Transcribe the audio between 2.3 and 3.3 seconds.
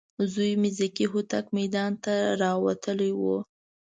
راوتلی و.